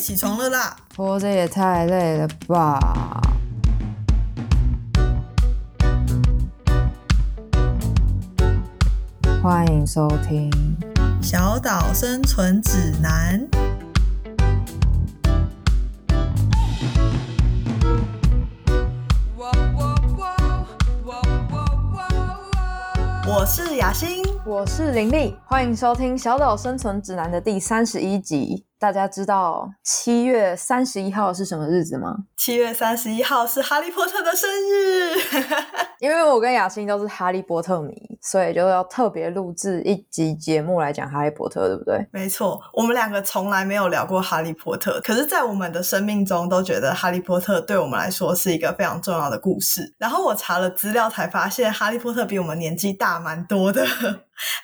[0.00, 0.74] 起床了啦！
[0.96, 3.20] 活着也太累了吧！
[9.42, 10.50] 欢迎收听
[11.22, 13.46] 《小岛生存指南》。
[23.28, 28.64] 我是雅欣，我是林丽，欢迎收听《小岛生存指南》的第三十一集。
[28.80, 32.16] 大家知道七月三十一号是什么日子吗？
[32.34, 35.18] 七月三十一号是哈利波特的生日。
[36.00, 42.08] 因为我跟雅欣都是哈利波特迷，所以就要特别录制一集节目来讲哈利波特，对不对？
[42.10, 49.94] 没错，我们两个从来没有聊过哈利波特，可是，在我们的生命中都觉得哈利波特对我们来说是一个非常重要的故事。
[49.98, 53.86] 然后我查了资料，才发现哈利波特比我们年纪大蛮多的。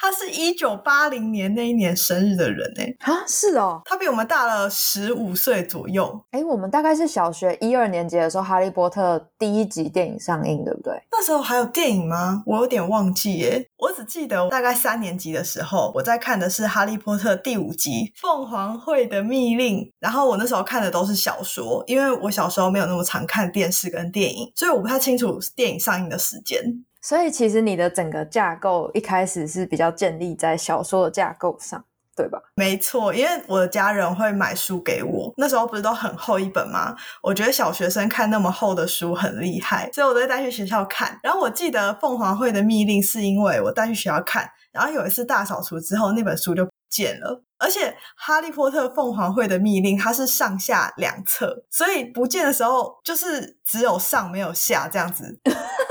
[0.01, 6.25] 他是一九八零年那一年生日的人哎，啊，是哦，他比我们大了十五岁左右。
[6.31, 11.01] 哎，我们大概是小学一二年级的时候，《哈利波特》第一集电影上映，对不对？
[11.11, 12.43] 那时候还有电影吗？
[12.47, 17.91] 我有点忘记耶，我只记得大概三年级的时候，我在看的是《哈利波特》第五集
[18.21, 26.63] 《凤凰会的密令》，然后我那时候看的都是小说，因为我小时候没有那么常看电视跟电影，所以我不太清楚电影上映的时间。
[27.03, 31.85] 所以其实你的整个架构一开始是比较建立在小说的架构上，
[32.17, 32.41] 对吧？
[32.55, 36.97] 没错，因为我的家人会买书给我，那时候不是都很厚一本吗？
[37.23, 41.21] 我觉得小学生看那么厚的书很厉害，所以我都带去学校看。
[41.23, 47.43] 然后我记得凤凰会的密令是因为我带去学校看，然后有一次大扫除之后，那本书就不见了。
[47.59, 55.41] 而且哈利波特凤凰会的密令它是上下两册，所以不见的时候就是只有上没有下这样子。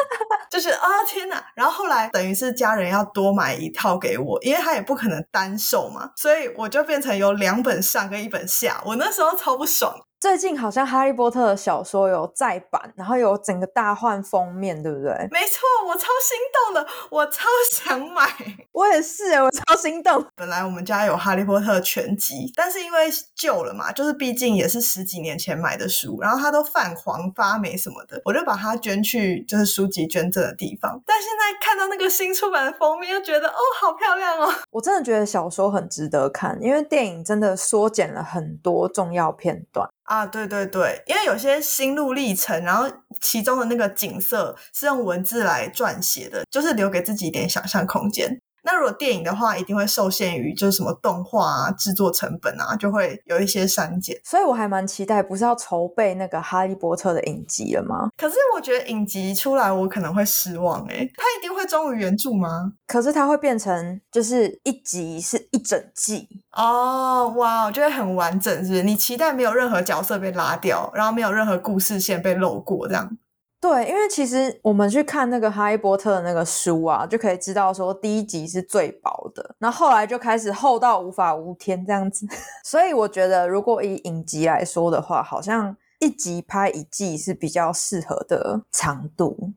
[0.56, 1.45] 就是啊天哪！
[1.53, 8.81] 然后后来等于是家人要多买一套给我，因为他也不可能单售嘛，所以我就变成有两本上跟一本下。
[8.86, 9.94] 我那时候超不爽。
[10.25, 15.11] 最近好像《哈利波特》的小说有再版，然后有整个大换封面，对不对？
[15.30, 18.27] 没错，我超心动的，我超想买。
[18.73, 20.25] 我也是，我超心动。
[20.35, 30.99] 本来我们家有《哈利波特》全集，但是因为旧了嘛，就是毕竟也是十几年前买的书，然后它都泛黄发霉什么的，我就把它捐去就是书籍捐赠的地方。
[31.05, 34.52] 但现在看到那个新出版的封面，又觉得哦，好漂亮哦！
[34.71, 39.87] 我真的觉得小说很值得看，因为电影真的缩减了很多重要片段。
[40.05, 42.89] 啊，对对对，因为有些心路历程，然后
[43.21, 48.39] 其中的那个景色是用文字来撰写的，就是留给自己一点想象空间。
[48.65, 54.20] 那如果电影的话，一定会受限于就是什么动画啊、制作成本啊，就会有一些删减。
[54.23, 58.09] 所以我还蛮期待，不是要筹备那个《哈利波特》的影集了吗？
[58.17, 61.09] 可是我觉得影集出来，我可能会失望诶。
[61.15, 62.73] 它一定会忠于原著吗？
[62.87, 68.83] 可是它会变成就是一集是一整季哦，哇，我觉得很完整，是不是？
[68.83, 73.17] 你期待没有任何角色被拉掉，然后没有任何故事线被漏过，这样。
[73.61, 82.27] 对，因为其实我们去看那个《哈利波特》的那个书啊，就可以知道说第一集是最薄的，然后后来就开始厚到无法无天这样子。
[82.64, 89.54] 所以我觉得，如果以影集来说的话，好像一集拍一季是比较适合的长度。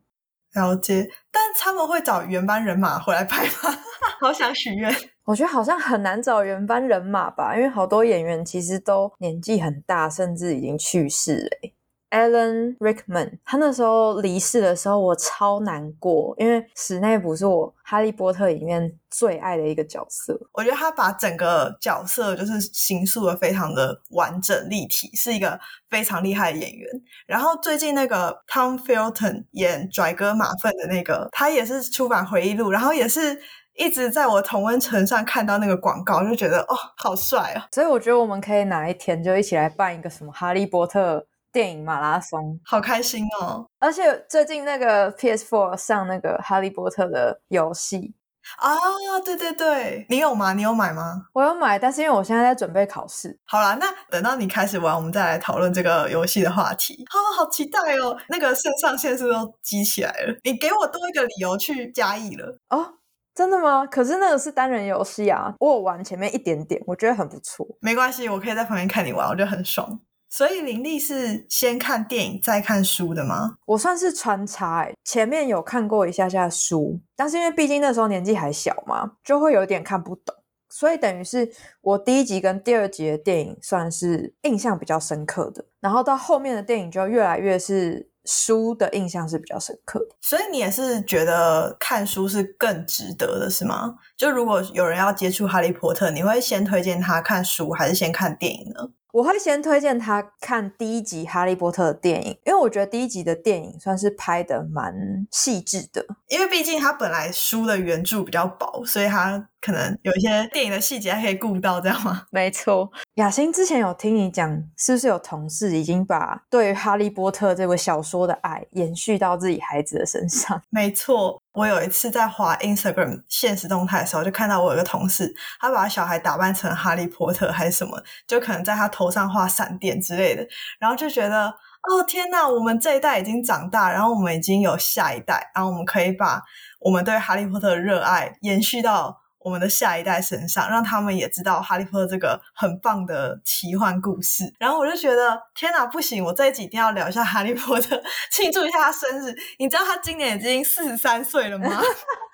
[0.55, 3.79] 了解，但他们会找原班人马回来拍吗？
[4.21, 4.91] 好想许愿。
[5.25, 11.71] 我觉得好像很难找原班人马吧，因为好多演员其实都年纪很大，甚至已经去世了。
[12.11, 20.39] Alan Rickman，他那时候离世的时候，我超难过，因为史内普是我《哈利波特》里面最爱的一个角色。
[20.53, 25.59] 我觉得他把整个角色就是形塑的非常的完整立体，是一个
[25.91, 26.89] 非常厉害的演员。
[27.27, 33.39] 然后最近那个 Tom Felton 演拽哥马粪的那个，他也是出版回忆录，然后也是
[33.75, 37.69] 一直在我同温层上看到那个广告，就觉得哦，好帅啊！
[37.71, 41.19] 所以我觉得我们可以哪一天就一起来办一个什么《哈利波特》。
[41.59, 43.67] 电影马拉松，好开心哦！
[43.81, 48.15] 而且最近那个 PS4 上那个《哈利波特》的游戏
[48.59, 48.77] 啊，
[49.25, 50.53] 对对对，你有吗？
[50.53, 51.25] 你有买吗？
[51.33, 53.37] 我有买，但是因为我现在在准备考试。
[53.45, 57.05] 好啦，那等到你开始玩，我们再来讨论这个游戏的话题。
[57.11, 58.17] 好好期待哦！
[58.29, 62.95] 那个肾上腺素都激起来了，你给我多一个理由去加一了哦。
[63.35, 63.85] 真的吗？
[63.85, 67.67] 可是那个是单人游戏啊，我有玩前面一点点，我觉得很不错。
[67.81, 69.99] 没关系，我可以在旁边看你玩，我觉得很爽。
[70.31, 73.57] 所以林立是先看电影再看书的吗？
[73.67, 80.35] 我算是穿插，前面有看过一下下书，但是因为毕竟那时候年纪还小嘛，就会有点看不懂，
[80.69, 90.15] 所以等于是我第一集跟第二集的电影算是印象比较深刻的，然后到后面的电影就越来越是书的印象是比较深刻的。
[90.21, 93.97] 所以你也是觉得看书是更值得的，是吗？
[94.15, 98.91] 就如果有人要接触哈利波特，你会先推荐他看书，还是先看电影呢？
[99.19, 104.95] 我会先推荐他看第一集《哈利波特》的电影，因为我觉得第一集的电影算是拍的蛮
[105.33, 106.07] 细致的。
[106.29, 112.27] 因为毕竟他本来书的原著比较薄，所以他可能有一些电影的细节还可以顾到，这样吗？
[112.31, 120.63] 没错，雅欣之前有听你讲，是不是有同事已经把对《哈利波特》这个小说的爱延续到自己孩子的身上？
[120.71, 130.47] 没错，我有一次在滑 Instagram 现实动态的时候，就看到我有个同事，他把小孩打扮成哈利波特还是什么，就可能在他头上画闪电之类的，
[130.79, 131.53] 然后就觉得。
[131.89, 136.43] 哦天呐，我们这一代已经长大，然后我们已经有下一代，然后我们可以把
[136.81, 144.45] 我们对哈利波特的热爱延续到我们的下一代身上，让他们也知道哈利波特这个很棒的奇幻故事。
[144.59, 148.01] 然后我就觉得，天哪，不行，我这一集一定要聊一下哈利波特，
[148.33, 149.35] 庆祝一下他生日。
[149.59, 151.83] 你知道他今年已经四十三岁了吗？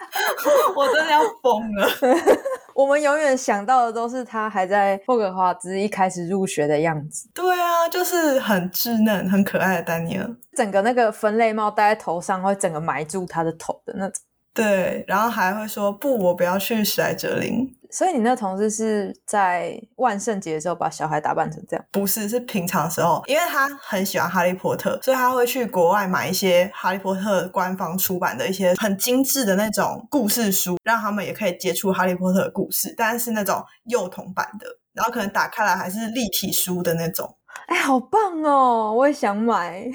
[0.77, 1.89] 我真的要疯了。
[2.75, 7.29] 我们永远想到的都是他还在霍格华兹一开始入学的样子。
[7.33, 10.29] 对啊，就是很稚嫩、很可爱的丹尼尔。
[10.57, 14.23] 整个那个分类帽戴在头上，会整个埋住他的头的那种。
[14.55, 17.69] 对，然后还会说不，我不要去史莱哲林。
[17.91, 21.85] 所以你那同事是在万圣节的时候把小孩打扮成这样？
[21.93, 37.37] 不是，是平常时候，因为他很喜欢哈利波特，所以他会去国外买一些哈利波特官方出版的一些很精致的那种故事书，让他们也可以接触哈利波特的故事，但是那种幼童版的，然后可能打开来还是立体书的那种。
[37.69, 38.93] 哎，好棒哦！
[38.93, 39.89] 我也想买。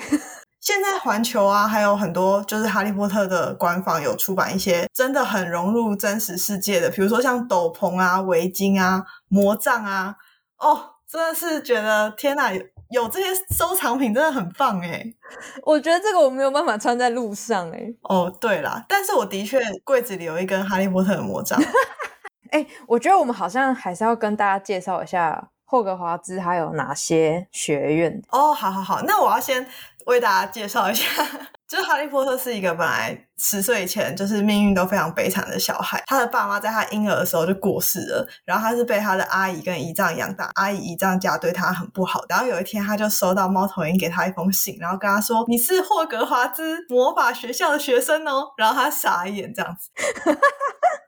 [0.62, 10.16] 现在环球啊，还有很多就是哈利波特的官方有出版一些真的很融入真实世界的，比如说像斗篷啊、围巾啊、魔杖啊，
[10.58, 12.52] 哦，真的是觉得天哪，
[12.92, 15.06] 有这些收藏品真的很棒哎！
[15.64, 17.94] 我觉得这个我没有办法穿在路上哎。
[18.02, 21.58] 哦，对啦，但是我的确柜子里有一根哈利波特的魔杖。
[22.52, 28.54] 哎，我觉得我们好像还是要跟大家介绍一下霍格华兹还有哪些学院哦。
[28.54, 29.66] 好好好，那我要先。
[30.10, 31.06] 为大家介绍一下，
[31.68, 49.90] 就是哈利波特是一个本来十岁以前就是命运都非常悲惨的小孩，他的爸妈在他婴儿的时候就过世了，然后他是被他的阿姨跟姨丈养大，阿姨姨丈家对他很不好，然后有一天他就收到猫头鹰给他一封信，然后跟他说：“你是霍格华兹魔法学校的学生哦。”然后他傻眼这样子。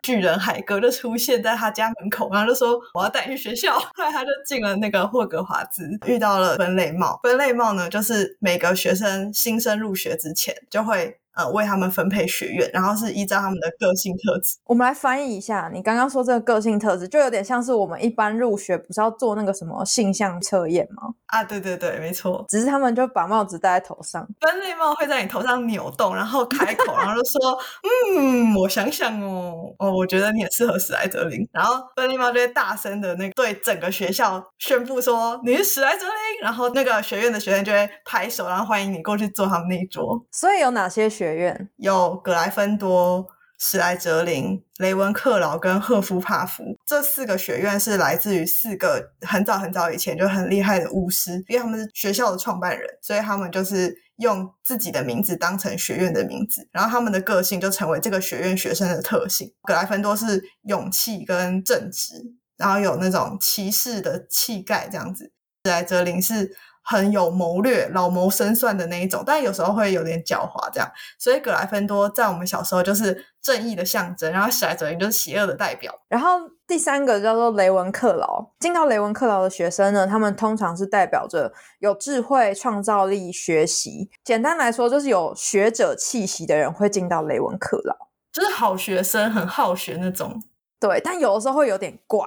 [0.01, 3.79] 巨人海哥就出现在他家门口，然后就说我要带你去学校。
[3.79, 7.19] 后来他就进了那个霍格华兹，遇到了分类帽。
[7.23, 11.20] 分类帽呢，就是每个学生新生入学之前就会。
[11.33, 14.57] 呃，为他们分配学院，然后是依照他们的个性特质。
[14.65, 21.03] 我们来翻译一下，你刚刚说这个个性特质，就有点像是我们一般入学不是要做那个什么性向测验吗？
[21.27, 22.43] 啊，对对对，没错。
[22.49, 27.57] 只是他们就把帽子戴在头上，分类帽会在你头上扭动，然后开口，然后就说
[28.17, 40.21] ：“嗯，我想想哦，哦，我觉得你很适合史莱哲林。”然后分类帽就会大声的那对整个学校宣布说：“你是史莱哲林。”然后那个学院的学生就会拍手，然后欢迎你过去坐他们那一桌。
[40.31, 41.09] 所以有哪些？
[41.11, 43.27] 学学院有格莱芬多、
[43.59, 59.53] 史莱哲林、雷文克劳跟赫夫帕夫这四个学院是来自于四个很早很早以前就很厉害的巫师，因为他们是学校的创办人，所以他们就是用自己的名字当成学院的名字，然后他们的个性就成为这个学院学生的特性。
[59.61, 62.15] 格莱芬多是勇气跟正直，
[62.57, 65.31] 然后有那种骑士的气概这样子，
[65.65, 66.57] 史莱哲林是。
[66.83, 70.91] 很有谋略、老谋深算的那一种，但有时候会有点狡猾，这样。
[71.19, 75.93] 所以格莱芬多在我们小时候就是正义的象征，然后史莱哲林就是邪恶的代表。
[76.07, 84.09] 然后第三个叫做雷文克劳，进到雷文克劳的学生呢，他们通常是代表着有智慧、创造力、学习。
[84.23, 87.95] 简单来说，就是有学者气息的人会进到雷文克劳，
[88.31, 90.41] 就是好学生，很好学那种。
[90.79, 92.25] 对，但有的时候会有点怪。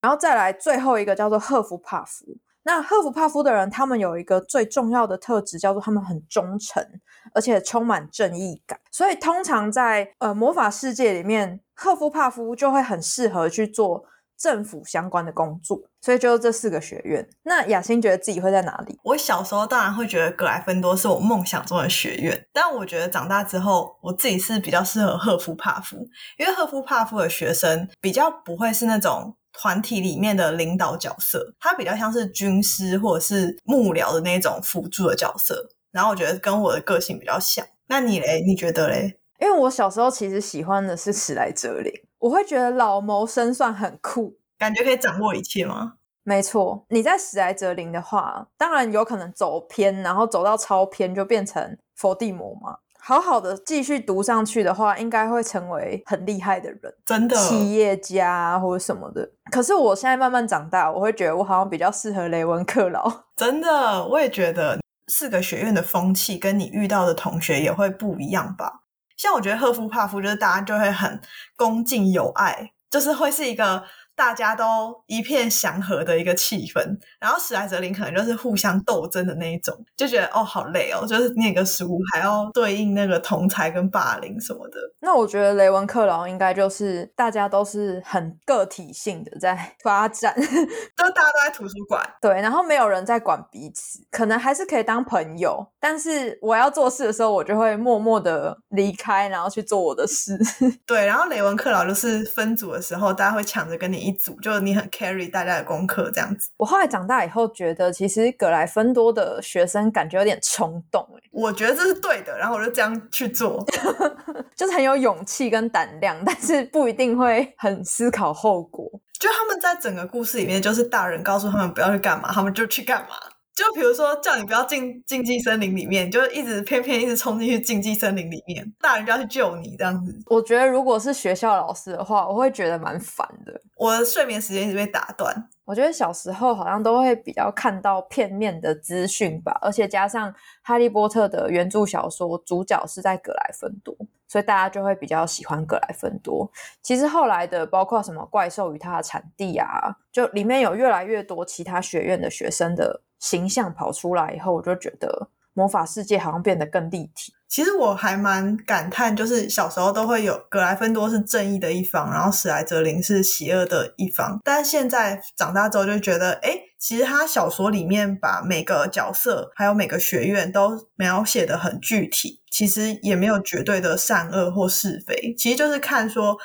[0.00, 2.24] 然后再来最后一个叫做赫夫帕夫。
[2.68, 6.86] 那赫夫帕夫的人，他们有一个最重要的特质，叫做他们很忠诚，
[7.32, 8.78] 而且充满正义感。
[8.92, 14.04] 所以通常在呃魔法世界里面，赫夫帕夫就会很适合去做
[14.36, 15.80] 政府相关的工作。
[16.02, 17.26] 所以就是这四个学院。
[17.44, 18.98] 那雅欣觉得自己会在哪里？
[19.02, 25.96] 我小时候当然会觉得格莱芬多是我梦想中的学院，但我觉得长大之后，我自己是比较适合赫夫帕夫，
[26.36, 29.34] 因为赫夫帕夫的学生比较不会是那种。
[29.60, 37.66] 团体里面的领导角色，他比较像是军师或者是幕僚的那种辅助的角色，然后我觉得跟我的个性比较像。
[37.88, 38.40] 那你嘞？
[38.46, 39.18] 你觉得嘞？
[39.40, 45.94] 因为我小时候其实喜欢的是史莱哲林，我会觉得老谋深算很酷，感觉可以掌握一切吗？
[46.22, 52.78] 没错，你在史莱哲林的话，当然有可能走偏，然后走到超偏就变成伏地魔嘛。
[53.00, 57.36] 好好的继续读上去的话，应该会成为很厉害的人，真的。
[57.36, 59.30] 企业家啊或者什么的。
[59.50, 63.10] 可是我现在慢慢长大，我会觉得我好像比较适合雷文克劳。
[63.36, 68.82] 真的，我也觉得四个学院的风气跟你遇到的同学也会不一样吧。
[69.16, 71.20] 像我觉得赫夫帕夫就是大家就会很
[71.56, 73.84] 恭敬友爱，就是会是一个。
[74.18, 76.84] 大家都一片祥和的一个气氛，
[77.20, 84.78] 然后史莱哲林可能就是互相斗争的那一种，就觉得哦好累哦，就是念个书还要对应那个同才跟霸凌什么的。
[84.98, 100.36] 那我觉得雷文克劳应该就是大家都是很个体性的在发展， 就大家都在图书馆，对，然后没有人在管彼此，可能还是可以当朋友，但是我要做事的时候，我就会默默的离开，然后去做我的事。
[100.84, 104.07] 对，然后雷文克劳就是分组的时候，大家会抢着跟你。
[104.08, 106.50] 一组就你很 carry 大家的功课这样子。
[106.56, 113.64] 我后来长大以后觉得，其实格莱芬多的学生感觉有点冲动我觉得这是对的，然后我就这样去做，
[114.56, 118.90] 就是很有勇气跟胆量，但是不一定会很思考后果。
[119.20, 123.16] 就他们在整个故事里面，就是大人告诉他们不要去干嘛，他们就去干嘛。
[123.58, 130.16] 就比如说叫你不要进禁忌森林里面，就一直偏偏一直冲进去禁忌森林里面，大人就要去救你这样子。
[130.26, 133.60] 我觉得如果是学校老师的话，我会觉得蛮烦的。
[133.74, 135.48] 我的睡眠时间一直被打断。
[135.64, 143.94] 我觉得小时候好像都会比较看到片面的资讯吧，而且加上《哈利波特》的原著小说主角是在格莱芬多，
[144.28, 146.50] 所以大家就会比较喜欢格莱芬多。
[146.80, 157.32] 其实后来的包括什么怪兽与它的产地啊，就里面有越来越多其他学院的学生的形象跑出来以后，我就觉得魔法世界好像变得更立体。
[157.48, 164.38] 其实我还蛮感叹，就是小时候都会有格莱芬多是正义的一方，然后史莱哲林是邪恶的一方。
[164.44, 176.36] 但现在长大之后就觉得，哎，其实他小说里面把每个角色还有每个学院都描写的很具体，其实也没有绝对的善恶或是非，其实就是看说。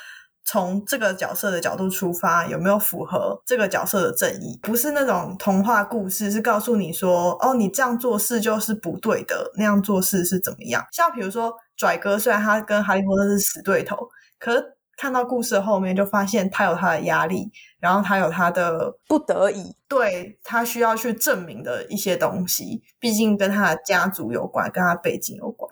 [0.46, 4.60] 从这个角色的角度出发，有没有符合这个角色的正义？
[4.62, 10.86] 不是那种童话故事，是告诉你说，哦，你这样做事就是不对的，那样做事是怎么样？
[10.92, 13.98] 像比如说拽哥，虽然他跟哈利波特是死对头，
[14.38, 14.64] 可是
[14.96, 25.63] 看到故事后面就发现他有他的压力，然后他有他的不得已，对他需要去证明的一些东西，毕竟跟他的家族有关，跟他背景有关。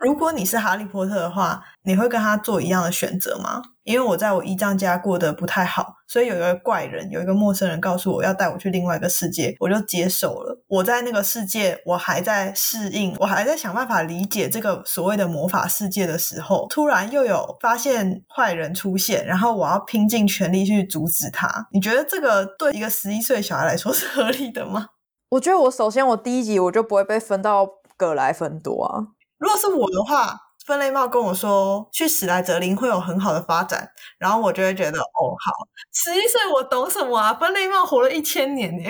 [0.00, 3.60] 如果你是哈利波特的话，你会跟他做一样的选择吗？
[3.84, 10.58] 因为我在我姨丈家过得不太好，所以有一个怪人，有一个陌生人告诉我要带我去另外一个世界，我就接受了。
[10.68, 21.68] 我在那个世界，我还在适应，我还在想办法理解这个所谓的魔法世界的时候，突然又有发现坏人出现，然后我要拼尽全力去阻止他。
[21.72, 24.86] 你觉得这个对一个十一岁小孩来说是合理的吗？
[25.30, 29.19] 我觉得我首先我第一集我就不会被分到格莱芬多啊。
[29.40, 35.52] 如果是我的话，分类帽跟我说去史莱哲林会有很好的发展，然后我就会觉得哦好，
[35.92, 37.34] 十一岁我懂什么啊？
[37.34, 38.84] 分类帽活了一千年呢，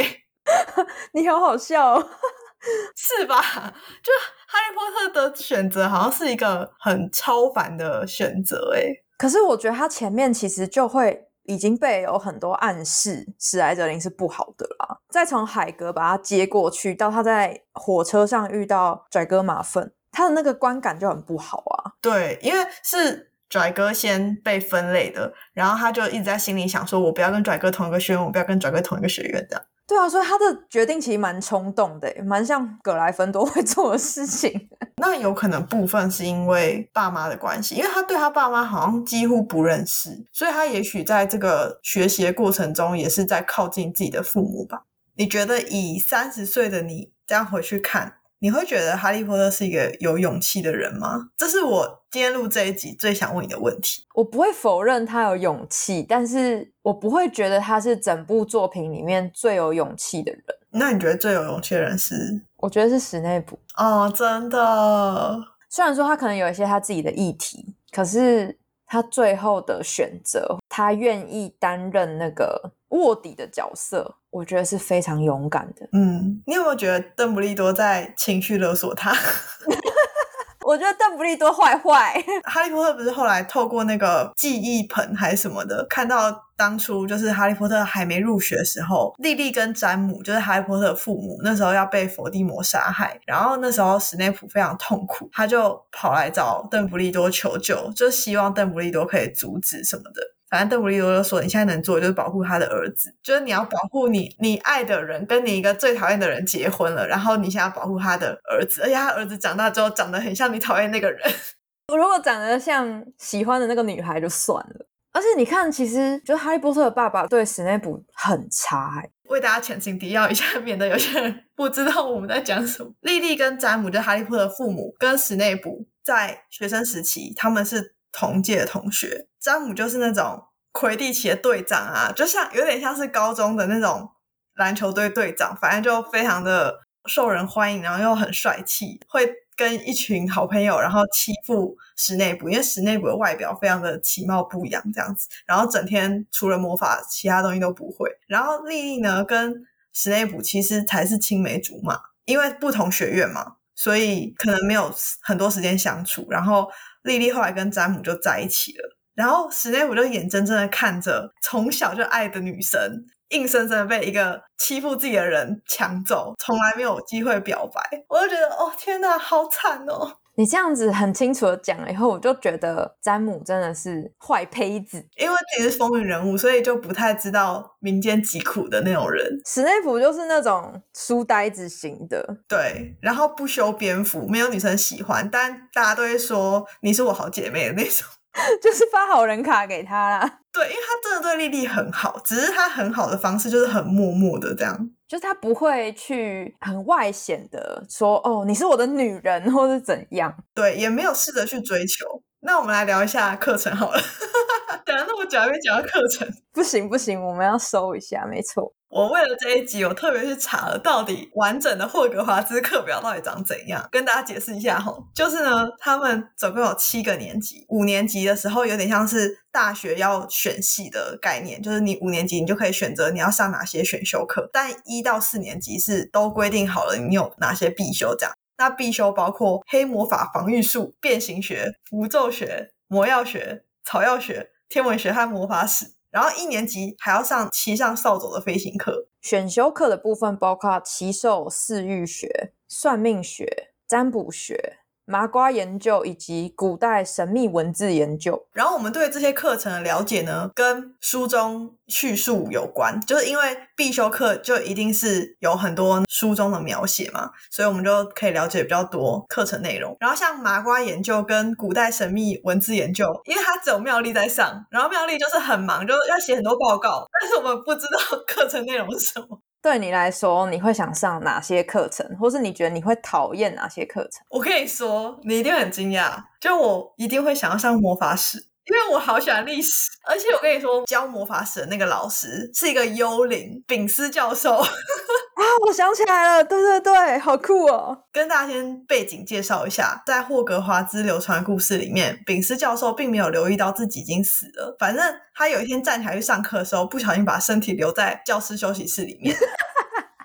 [1.15, 2.09] 你好好笑，哦，
[2.97, 3.41] 是吧？
[3.41, 4.13] 就
[4.49, 8.83] 哈利波特的选择好像是一个很超凡的选择哎，
[9.17, 14.99] 可是我觉得他前面其实就会已经被有很多暗示，史莱哲林是不好的啦。
[15.09, 19.93] 再从海格把他接过去，到他在火车上遇到拽哥马粪。
[20.13, 21.93] 他的那个观感就很不好啊。
[22.01, 29.65] 对，因为是拽哥先被分类的，然后他就一直在心里想说：“我不要跟拽哥同一个学院，我不要跟拽哥同一个学院。”这样。
[29.87, 34.69] 对啊，所以他的决定其实蛮冲动的，蛮像葛莱芬多会做的事情。
[35.03, 44.85] 那有可能部分是因为爸妈的关系，因为他对他爸妈好像几乎不认识，所以他也许在这个学习的过程中也是在靠近自己的父母吧。
[45.17, 48.20] 你觉得以三十岁的你这样回去看？
[48.43, 51.29] 你会觉得哈利波特是一个有勇气的人吗？
[51.37, 54.03] 这是我今天录这一集最想问你的问题。
[54.15, 60.43] 我不会否认他有勇气，但是我不会觉得他是整部作品里面最有勇气的人。
[60.71, 62.15] 那你觉得最有勇气的人是？
[62.57, 63.59] 我觉得是史内普。
[63.77, 65.39] 哦，真的。
[65.69, 72.73] 虽然说他可能有一些他自己的议题，可是他最后的选择，他愿意担任那个。
[72.91, 75.89] 卧底的角色，我觉得是非常勇敢的。
[75.93, 79.13] 嗯，你有没有觉得邓布利多在情绪勒索他？
[80.63, 82.23] 我觉得邓布利多坏坏。
[82.45, 100.21] 哈利波特不是后来透过那个记忆盆还是什么的，看到当初就是哈利波特还没入学的时候，莉莉跟詹姆就是哈利波特的父母，那时候要被伏地魔杀害，然后那时候史内普非常痛苦，他就跑来找邓布利多求救，就希望邓布利多可以阻止什么的。
[100.51, 111.21] 反正邓布利多就说，你现在能做的就是保护他的儿子，就是你要保护你你爱的人跟你一个最讨厌的人结婚了，然后你想要保护他的儿子，而且他儿子长大之后长得很像你讨厌那个人。
[111.89, 122.93] 我如果长得像喜欢的那个女孩就算了，而且你看，其实就是哈利波特的爸爸对史内普很差、欸，为大家前情提要一下，免得有些人不知道我们在讲什么。
[123.01, 129.27] 莉莉跟詹姆，就是哈利波特的父母，跟史内普在学生时期他们是同届同学。
[129.39, 134.11] 詹姆就是那种魁地奇的队长啊，就像有点像是高中的那种
[134.55, 148.11] 篮球队队长，反正就非常的受人欢迎，然后又很帅气，会跟一群好朋友，然后欺负史内普，因为史内普的外表非常的其貌不扬这样子，然后整天除了魔法，其他东西都不会。
[148.27, 156.27] 然后莉莉呢，跟史内普其实才是青梅竹马，因为不同学院嘛，所以可能没有很多时间相处。
[156.31, 156.71] 然后
[157.03, 167.83] 莉莉后来跟詹姆就在一起了，然后史内普就眼睁睁的看着从小就爱的女神，硬生生的被一个欺负自己的人抢走，从来没有机会表白。
[168.09, 170.20] 我就觉得，哦天哪，好惨哦！
[170.37, 175.05] 你这样子很清楚的讲了以后，我就觉得詹姆真的是坏胚子。
[175.17, 179.41] 因为自己是风云人物，所以就不太知道民间疾苦的那种人。
[179.45, 188.07] 史内普就是那种书呆子型的，对，然后不修边幅，没有女生喜欢，但大家都会说你是我好姐妹的那种。
[188.63, 190.39] 就是发好人卡给他啦。
[190.53, 194.91] 对，因为他真的对丽丽很好，只是他很好的方式就是很默默的这样。
[195.11, 200.33] 就是他不会去很外显的说哦，你是我的女人，或是怎样。
[200.55, 202.23] 对，也没有试着去追求。
[202.43, 204.01] 那我们来聊一下课程好了，
[204.87, 206.33] 讲了那么久还没讲到课程。
[206.53, 208.73] 不行不行，我们要收一下，没错。
[208.91, 214.93] 我为了这一集，我特别去查了到底完整的霍格华兹课表到底长怎样，跟大家解释一下哈。
[215.15, 228.35] 就是呢，他们总共有七个年级，五年级的时候有点像是大学要选系的概念，就是你五年级你就可以选择你要上哪些选修课，但一到四年级是都规定好了你有哪些必修这样。
[228.59, 235.93] 那必修包括黑魔法防御术、变形学、符咒学、魔药学、草药学、天文学和魔法史。
[236.11, 239.09] 然后一年级还要上骑上扫帚的飞行课。
[239.21, 244.80] 选修课的部分包括骑兽饲育学、算命学、占卜学、
[245.11, 248.47] 麻瓜研究以及古代神秘文字研究。
[248.53, 253.43] 然后我们对这些课程的了解呢，跟书中叙述有关，就是因为
[253.77, 259.97] 必修课就一定是有很多书中的描写嘛，所以我们就可以了解比较多课程内容。
[259.99, 269.41] 然后像麻瓜研究跟古代神秘文字研究，因为它只有妙丽在上，然后妙丽就是很忙，就要写很多报告，但是我们不知道课程内容是什么。
[269.63, 274.25] 对你来说，你会想上哪些课程，或是你觉得你会讨厌哪些课程？
[274.31, 284.55] 我跟你说，你一定很惊讶，就我一定会想要上魔法史，因为我好喜欢历史，而且我跟你说，教魔法史的那个老师是一个幽灵，丙斯教授。
[284.63, 288.05] 啊，我想起来了，对对对，好酷哦！
[288.13, 294.77] 跟大家先背景介绍一下，在霍格华兹流传故事里面，丙斯教授并没有留意到自己已经死了。
[294.79, 295.05] 反正
[295.35, 299.35] 他有一天站起来去上课的时候，不小心把身体留在教室休息室里面，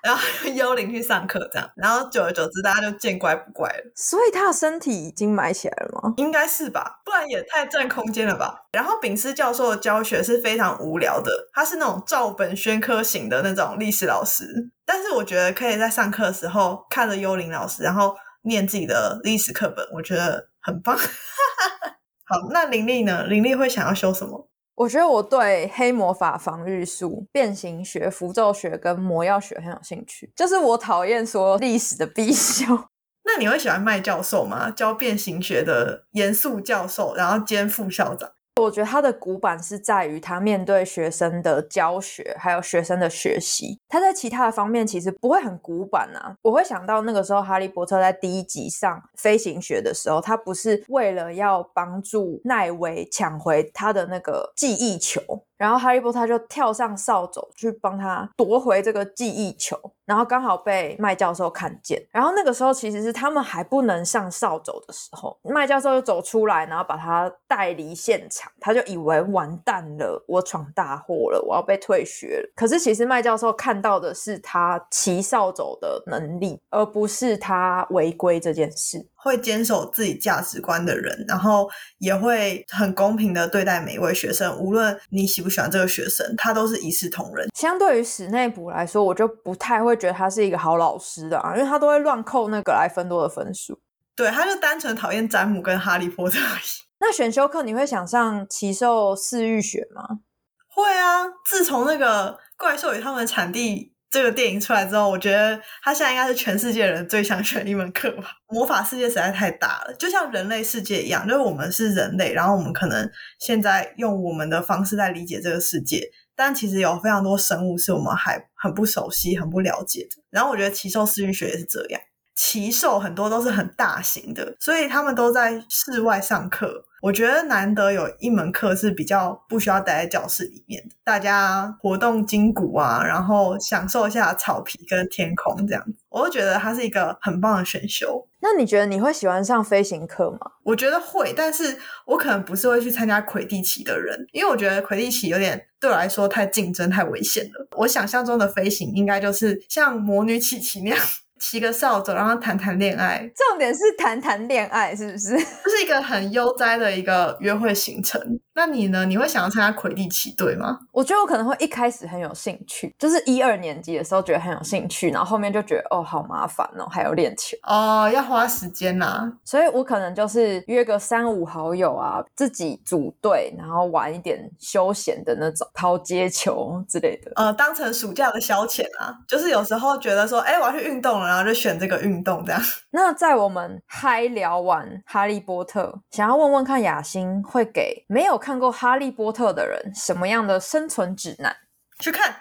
[0.06, 0.22] 然后
[0.54, 3.92] 幽灵去上课，这样，然后久而久之，大家就见怪不怪了。
[3.96, 6.14] 所以他的身体已经埋起来了吗？
[6.18, 8.56] 应该是吧，不然也太占空间了吧。
[8.72, 14.46] 然后丙斯教授的教学是非常无聊的，他是那种照本宣科型的那种历史老师。
[14.86, 20.96] 但是我觉得可以在上课的时候看着幽灵老师，然后念自己的历史课本，我觉得很棒。
[22.28, 23.26] 好，那林丽呢？
[23.26, 24.48] 林丽会想要修什么？
[24.76, 32.66] 我觉得我对黑魔法防御术、变形学、符咒学跟魔药学很有兴趣，就是我讨厌说历史的必修。
[33.24, 34.70] 那你会喜欢麦教授吗？
[34.70, 38.30] 教变形学的严肃教授，然后兼副校长。
[38.62, 43.78] 我觉得他的古板是在于他面对学生的教学，还有学生的学习。
[43.90, 46.34] 他在其他的方面其实不会很古板啊。
[46.42, 55.22] 我会想到那个时候，哈利波特在第一集上飞行学的时候，他不是为了要帮助奈维抢回他的那个记忆球，
[55.58, 62.02] 然后哈利波特就跳上扫帚去帮他夺回这个记忆球，然后刚好被麦教授看见。
[62.12, 68.52] 然后那个时候其实是他们还不能上扫帚的时候，麦教授就走出来，然后把他带离现场。
[68.60, 72.52] 他就以为完蛋了，我闯大祸了，我要被退学了。
[72.56, 79.08] 可是其实麦教授看到的是他骑扫帚的能力，而不是他违规这件事。
[79.26, 87.50] 会坚守自己价值观的人，然后也会很公平的对待每一位学生，无论你喜不喜欢这个学生，他都是一视同仁。
[87.56, 93.80] 相对于史内普来说，我就不太会觉得他是一个好老师的啊，因为他都会乱扣那个莱芬多的分数。
[94.16, 96.86] 对，他就单纯讨厌詹姆跟哈利波特而已。
[97.02, 100.20] 那选修课你会想上奇兽饲育学吗？
[100.68, 108.32] 会啊，自从那个怪兽与他们的产地这个电影出来之后，我觉得他现在应该是全世界人最想选一门课吧。
[108.48, 120.24] 魔法世界实在太大了，就像人类世界一样，就是我们是人类，然后我们可能现在用我们的方式在理解这个世界，但其实有非常多生物是我们还很不熟悉、很不了解的。
[120.30, 122.00] 然后我觉得奇兽饲育学也是这样，
[122.36, 126.86] 奇兽很多都是很大型的，所以他们都在室外上课。
[127.02, 138.28] 我觉得难得有一门课是比较不需要待在教室里面的，大家活动筋骨啊，然后享受一下草皮跟天空这样子，我都觉得它是一个很棒的选修。
[138.40, 140.40] 那你觉得你会喜欢上飞行课吗？
[140.64, 147.68] 我觉得会，但是我可能不是会去参加魁地奇的人，因为我觉得魁地奇有点对我来说太竞争、太危险了。
[147.78, 151.00] 我想象中的飞行应该就是像魔女琪琪那样。
[151.48, 153.20] 骑个扫帚，然后谈谈恋爱。
[153.36, 155.30] 重点是谈谈恋爱，是不是？
[155.64, 158.20] 这是一个很悠哉的一个约会行程。
[158.58, 159.06] 那你呢？
[159.06, 160.80] 你会想要参加魁地奇队吗？
[160.94, 169.30] 我觉得我可能会一开始很有兴趣，就是一二年级的时候觉得很有兴趣，然后后面就觉得哦，好麻烦哦，还要练球哦，要花时间呐。
[169.44, 177.34] 所以我可能就是约个三五好友啊，自己组队，然后玩一点休闲的那种抛接球之类的。
[177.36, 182.62] 呃，当成暑假的消遣啊，就是有时候觉得说，哎，我要去运动了，然后就选这个运动这样。
[182.92, 188.40] 那在我们嗨聊完《哈利波特》，想要问问看雅欣会给没有。
[188.46, 191.56] 看过《哈利波特》的人，什么样的生存指南？
[192.00, 192.32] 去看，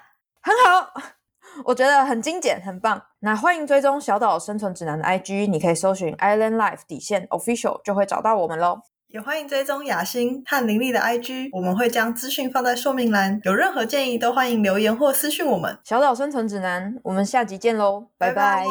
[0.42, 0.92] 很好，
[1.64, 3.02] 我觉得很精简，很棒。
[3.20, 8.80] 那欢迎追踪小岛生存指南的 IG，你可以搜寻 Island Life 底线 Official 就会找到我们喽。
[9.06, 13.40] 也欢迎追踪雅欣和林丽的 IG，我们会将资讯放在说明栏。
[13.44, 15.78] 有任何建议都欢迎留言或私讯我们。
[15.84, 18.66] 小岛生存指南，我们下集见喽，拜拜。